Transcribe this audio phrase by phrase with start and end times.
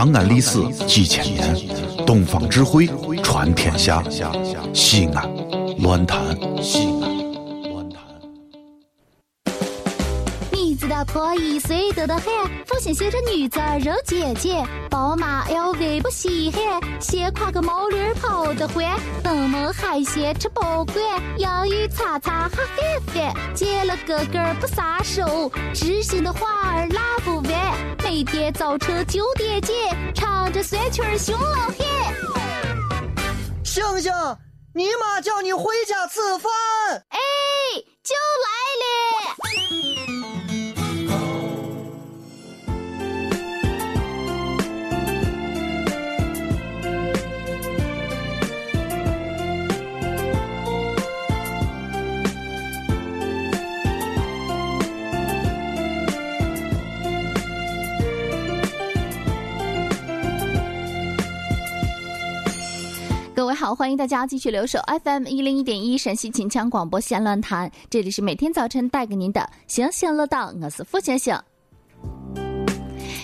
[0.00, 1.54] 长安历史几千年，
[2.06, 2.88] 东方智慧
[3.22, 4.02] 传天下。
[4.72, 5.30] 西安，
[5.80, 6.18] 乱谈
[6.62, 8.00] 西安，乱谈。
[10.50, 12.24] 你知道破一岁多的很，
[12.64, 20.96] 父亲写着女子肉姐姐，宝马 LV 不稀罕，先挎个毛驴跑得欢，登门海鲜吃不惯，
[21.36, 22.64] 洋芋擦擦哈翻
[23.12, 27.52] 翻，见了哥哥不撒手，知心的话儿拉不完，
[28.20, 29.74] 每天早晨九点见，
[30.14, 31.78] 唱着酸曲儿熊老汉。
[33.64, 34.12] 星星，
[34.74, 36.52] 你妈叫你回家吃饭。
[37.08, 37.18] 哎，
[38.04, 38.14] 就
[38.44, 38.69] 来
[63.40, 71.34] 各位好，欢迎大家继续留守 FM 一零一点一陕西秦腔广播西安论坛，这里是每天早晨带给您的星星乐道，我是付星星。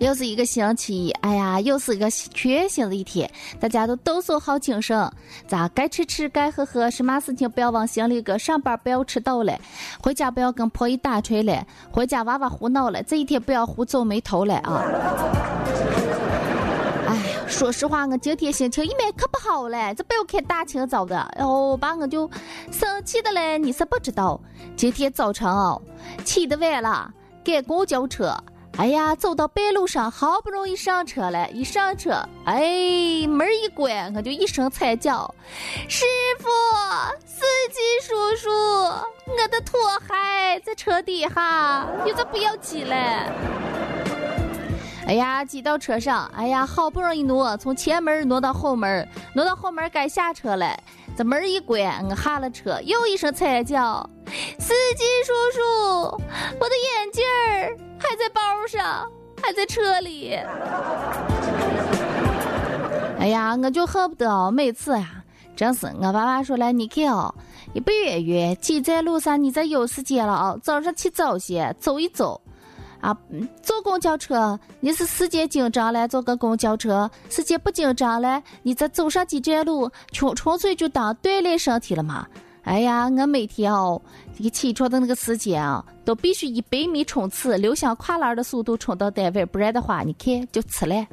[0.00, 5.08] 又是一个星期，哎呀，又是一个全新的一天，大家都都说好精神，
[5.46, 9.56] 咋该吃吃，该喝喝，什么事情不要往心里搁，上班不要迟到了，
[10.02, 14.82] 回家不要跟婆姨打锤了，回家娃娃胡闹了，这一天不要胡皱眉头了啊！
[17.50, 22.30] 说实话，我今天心情一面可不好嘞，这不要看大清早的，然后，把我就
[22.70, 24.40] 生气的嘞，你是不知道，
[24.76, 25.82] 今天早晨哦，
[26.24, 27.12] 起得晚了，
[27.44, 28.34] 赶公交车。
[28.78, 32.12] 哎呀，走到半路上，好不容易上车了，一上车，
[32.46, 35.34] 哎，门一关，我就一声惨叫
[35.86, 36.06] ：“师
[36.38, 36.48] 傅，
[37.26, 42.96] 司机叔叔，我的拖鞋在车底下，你这不要挤了。”
[45.06, 50.76] 哎呀，挤到车上，哎呀，好不容易挪，从前门挪到后门，挪到后门该下车了，
[51.16, 54.08] 这门一关，我下了车，又一声惨叫
[54.60, 55.60] ：“司机叔叔，
[56.60, 59.10] 我的眼镜儿还在包上，
[59.42, 60.38] 还在车里。”
[63.18, 65.24] 哎呀，我就恨不得每次呀，
[65.56, 67.34] 真是我爸爸说来，你看哦，
[67.72, 72.40] 你不远远，挤在路上，你再有时间了啊，早上起早些走一走。
[73.00, 73.16] 啊，
[73.62, 82.26] 坐公交车你是时间紧张了，坐个公交车；时间不紧张了，你再走上几站路，纯纯粹就当锻炼身体了嘛。
[82.62, 84.00] 哎呀，我每天哦，
[84.36, 91.06] 一起床的那个时间啊，都必须一百米冲刺，溜香跨栏的速度冲到单位，不然的话，你看就迟了。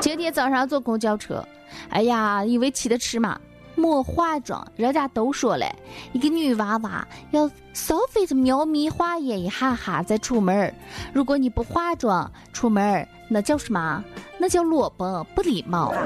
[0.00, 1.46] 今天早上坐公交车，
[1.90, 3.38] 哎呀，因为起得迟嘛。
[3.78, 5.64] 莫化妆，人家都说了，
[6.12, 10.74] 一个女娃娃要稍微的描眉画眼一下哈再出门儿
[11.12, 14.04] 如果你不化妆出门儿那叫什么？
[14.38, 15.92] 那叫裸奔，不礼貌。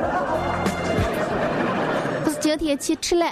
[2.25, 3.27] 可是今天去吃了，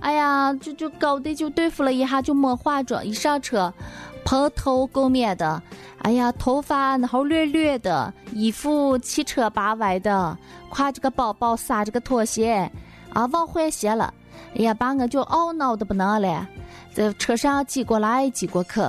[0.00, 3.72] 哎呀，就就搞得就对付了一下，就没化妆，一上车，
[4.24, 5.60] 蓬头垢面的，
[5.98, 10.38] 哎呀，头发然后乱乱的，衣服七扯八歪的，
[10.70, 12.70] 挎着个包包，撒着个拖鞋。
[13.14, 14.12] 啊，忘换鞋了！
[14.56, 16.46] 哎呀，把我就懊恼的不能了。
[16.92, 18.80] 在车上挤过来挤过去，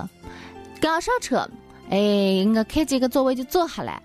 [0.82, 1.48] 刚上车，
[1.90, 4.02] 哎，我看见个座位就坐下来。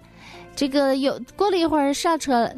[0.55, 2.51] 这个有过了一会儿上车，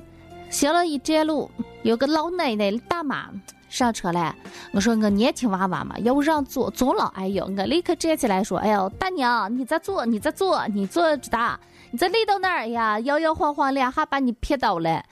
[0.50, 1.50] 行了一站路，
[1.82, 3.28] 有个老奶奶大妈
[3.68, 4.34] 上车了。
[4.72, 7.12] 我说我年轻娃娃嘛，要不让座，坐了。
[7.14, 12.98] 哎呦，我立刻站起来说：“哎呦，大娘，你再坐，你再坐，你坐着的，你再累到那儿呀？
[13.00, 15.02] 摇摇晃晃两下把你撇倒了。”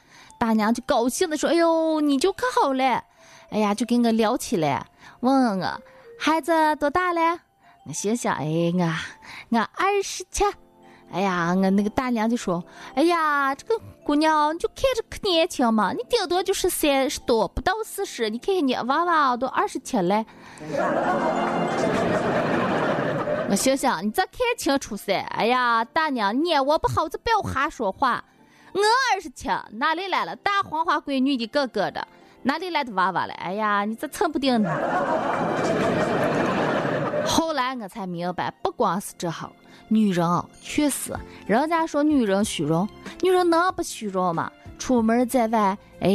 [0.41, 3.05] 大娘就高兴的说：“哎呦，你就可好了，
[3.51, 4.87] 哎呀，就跟我聊起来，
[5.21, 5.83] 问我
[6.19, 7.39] 孩子多大了？
[7.87, 8.91] 我心想，哎，我
[9.51, 10.43] 我二十七。
[11.13, 12.65] 哎呀，我那个大娘就说：
[12.95, 18.31] 哎呀，这个姑娘就看着可年轻嘛，你顶多就是三十多，不到四十。
[18.31, 20.25] 你看看你娃娃都二十七了。
[23.51, 25.13] 我心想，你再看清楚噻。
[25.37, 28.25] 哎呀，大娘，你眼我不好，就不要瞎说话。”
[28.73, 28.81] 我
[29.13, 32.07] 二十七，哪里来了大黄花闺女的哥哥的？
[32.43, 33.35] 哪里来的娃娃了？
[33.35, 34.71] 哎呀，你这蹭不定呢。
[37.27, 39.53] 后来我才明白，不光是这好，
[39.89, 40.27] 女人
[40.63, 41.13] 确实，
[41.47, 42.89] 人家说女人虚荣，
[43.21, 44.51] 女人能不虚荣吗？
[44.79, 46.09] 出门在外，哎，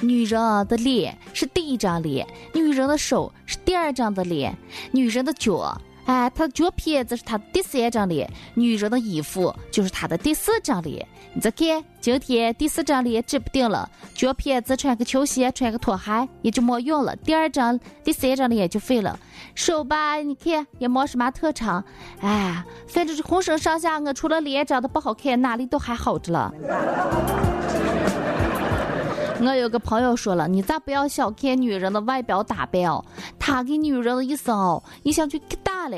[0.00, 2.24] 女人的脸是第一张脸，
[2.54, 4.56] 女人的手是第二张的脸，
[4.92, 5.76] 女人的脚。
[6.10, 11.06] 哎，他的脚皮子是他的第三张脸，女人的衣服就是他的第四张脸。
[11.32, 17.14] 你再看，今天第四张脸指不定了，脚皮子穿个球鞋，穿个拖鞋也就没用了。
[17.14, 19.16] 第二张、第三张脸就废了。
[19.54, 21.84] 手吧，你看也没什么特长。
[22.20, 26.52] 哎，反正是浑身上下，我除了脸长得不好看，哪里都还好着了。
[29.42, 33.02] 我有个朋友说了，你咋不要小看女人的外表打扮哦？
[33.38, 35.96] 她给女人的一生哦，一想就可大了。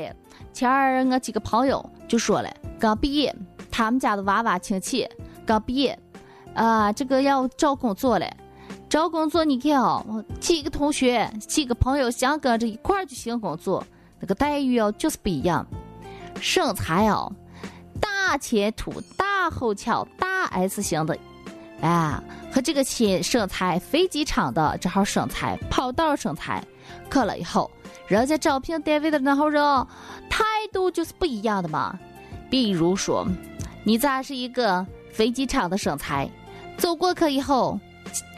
[0.53, 2.49] 前儿我几个朋友就说了，
[2.79, 3.35] 刚毕业，
[3.69, 5.07] 他们家的娃娃亲戚
[5.45, 5.99] 刚毕业，
[6.53, 8.25] 啊，这个要找工作了。
[8.89, 13.85] 找工作你看哦，几个同学、几个朋友想跟着一块儿去寻工作，
[14.19, 15.65] 那个待遇哦就是不一样。
[16.39, 17.29] 身材哦，
[17.99, 21.17] 大前凸、大后翘、大 S 型的。
[21.83, 22.17] 哎，
[22.49, 26.63] 和这个亲身材飞机场的这号身材跑道身材，
[27.09, 27.69] 可了以后，
[28.07, 29.61] 人家招聘单位的那号人
[30.29, 31.99] 态度就是不一样的嘛。
[32.49, 33.27] 比如说，
[33.83, 36.29] 你咋是一个飞机场的身材，
[36.77, 37.77] 走过去以后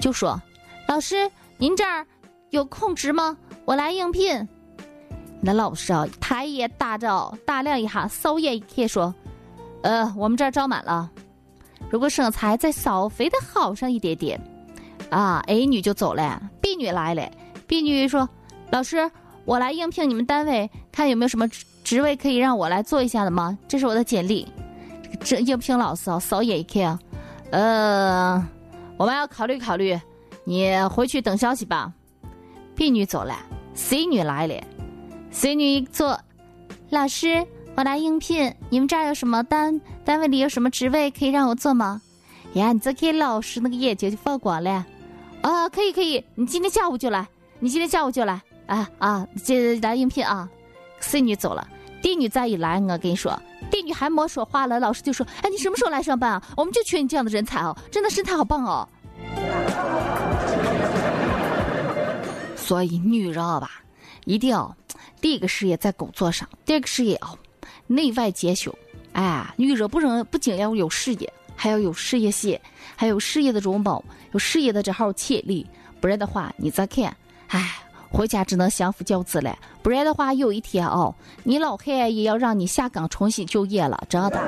[0.02, 0.42] 就说
[0.90, 2.04] ：“老师，您这儿
[2.50, 3.38] 有空职吗？
[3.64, 4.48] 我来应聘。”
[5.40, 9.14] 那老师啊，抬眼打照打量一下，扫眼一看说
[9.84, 11.12] ：“呃，我们这儿招满了。”
[11.90, 14.42] 如果身材再稍微的好上一点点，
[15.10, 17.30] 啊，A 女就走了，B 女来了。
[17.68, 18.28] B 女说
[18.72, 19.10] ：“老师，
[19.46, 21.48] 我来应聘你们单位，看有没有什么
[21.84, 23.58] 职位可以让我来做一下的吗？
[23.68, 24.48] 这是我的简历。”
[25.22, 27.00] 这应聘老师啊，扫眼一看，
[27.52, 28.48] 呃，
[28.98, 29.98] 我们要考虑考虑，
[30.44, 31.94] 你回去等消息吧。
[32.76, 33.36] B 女走了
[33.74, 34.56] ，C 女来了
[35.32, 36.20] ，C 女一坐，
[36.90, 37.46] 老师。
[37.76, 39.82] 我来应聘，你们这儿有什么单？
[40.06, 42.02] 单位里有什么职位可以让我做吗？
[42.54, 44.86] 呀，你这给老师那个眼睛就放光了。
[45.42, 47.28] 啊，可以可以，你今天下午就来，
[47.60, 48.42] 你今天下午就来。
[48.66, 50.50] 啊啊，这来应聘啊。
[51.02, 51.68] C 女走了
[52.02, 53.38] ，D 女再一来，我跟你说
[53.70, 56.42] ，D 女还没说话了，老师就说：“哎，你什么时候来上班啊？
[56.56, 58.88] 我们就缺你这样的人才哦，真的身材好棒哦。”
[62.56, 63.70] 所以女人啊吧，
[64.24, 64.74] 一定要
[65.20, 67.38] 第一个事业在工作上，第二个事业哦。
[67.88, 68.74] 内外兼修，
[69.14, 72.60] 哎，女人不能不仅要有事业，还要有事业心，
[72.96, 75.66] 还有事业的容貌，有事业的这号潜力。
[76.02, 77.16] 不然的话，你再看，
[77.48, 77.76] 哎，
[78.10, 79.58] 回家只能相夫教子了。
[79.82, 84.42] 不然的话，有一天哦，你老汉也要让你下岗重新就业了，真的。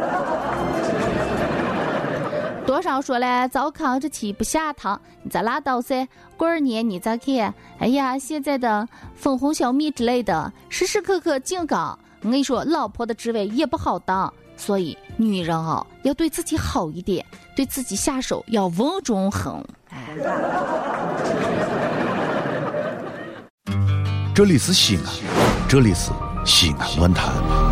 [2.66, 6.07] 多少说了，糟糠之妻不下堂，你再拉倒噻。
[6.36, 11.98] 过二年你再看，哎呀，现在的粉红小蜜之类的，时时刻刻进岗。
[12.22, 17.25] 我跟你说，老婆的职位也不好当，所以女人啊，要对自己好一点，
[17.56, 19.54] 对自己下手要稳中狠。
[19.90, 20.16] 哎，
[24.34, 25.04] 这里是西安，
[25.69, 26.12] 这里是
[26.44, 27.67] 西安论坛。